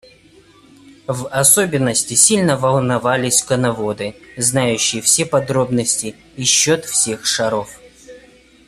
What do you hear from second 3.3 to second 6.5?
коноводы, знающие все подробности и